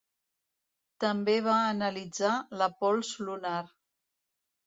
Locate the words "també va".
1.05-1.57